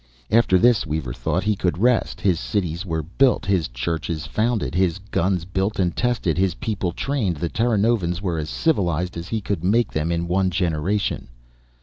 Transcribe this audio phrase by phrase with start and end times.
[0.31, 2.21] After this, Weaver thought, He could rest.
[2.21, 7.37] His cities were built, His church founded, His guns built and tested, His people trained.
[7.37, 11.27] The Terranovans were as civilized as He could make them in one generation.